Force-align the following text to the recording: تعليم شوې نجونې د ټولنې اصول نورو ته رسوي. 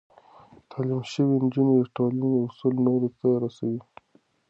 تعليم 0.69 1.01
شوې 1.11 1.35
نجونې 1.43 1.73
د 1.79 1.83
ټولنې 1.95 2.29
اصول 2.47 2.75
نورو 2.87 3.07
ته 3.19 3.27
رسوي. 3.43 3.79